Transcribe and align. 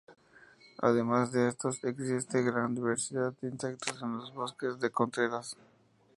Además 0.79 1.31
de 1.31 1.47
estos, 1.47 1.83
existe 1.83 2.41
gran 2.41 2.73
diversidad 2.73 3.33
de 3.39 3.49
insectos 3.49 4.01
en 4.01 4.17
los 4.17 4.33
bosques 4.33 4.79
de 4.79 4.89
Contreras. 4.89 5.55